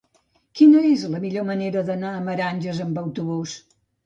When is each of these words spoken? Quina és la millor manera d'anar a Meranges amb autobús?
Quina 0.61 0.79
és 0.93 1.03
la 1.15 1.19
millor 1.25 1.45
manera 1.49 1.83
d'anar 1.91 2.15
a 2.15 2.25
Meranges 2.31 2.81
amb 2.89 2.99
autobús? 3.05 3.55